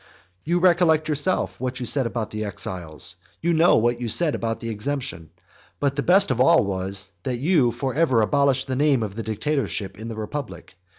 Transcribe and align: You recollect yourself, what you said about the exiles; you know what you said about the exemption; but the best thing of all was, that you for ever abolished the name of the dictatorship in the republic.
You 0.43 0.57
recollect 0.57 1.07
yourself, 1.07 1.59
what 1.59 1.79
you 1.79 1.85
said 1.85 2.07
about 2.07 2.31
the 2.31 2.43
exiles; 2.43 3.17
you 3.39 3.53
know 3.53 3.77
what 3.77 4.01
you 4.01 4.07
said 4.07 4.33
about 4.33 4.59
the 4.59 4.69
exemption; 4.69 5.29
but 5.79 5.95
the 5.95 6.01
best 6.01 6.29
thing 6.29 6.37
of 6.37 6.41
all 6.41 6.63
was, 6.63 7.11
that 7.21 7.37
you 7.37 7.69
for 7.69 7.93
ever 7.93 8.21
abolished 8.23 8.65
the 8.65 8.75
name 8.75 9.03
of 9.03 9.13
the 9.15 9.21
dictatorship 9.21 9.99
in 9.99 10.07
the 10.07 10.15
republic. 10.15 10.73